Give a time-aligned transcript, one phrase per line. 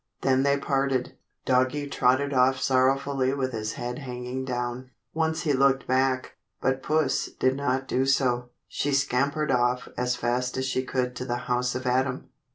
[0.21, 1.15] Then they parted.
[1.45, 4.89] Doggie trotted off sorrowfully with his head hanging down.
[5.13, 8.49] Once he looked back, but Puss did not do so.
[8.67, 12.29] She scampered off as fast as she could to the house of Adam.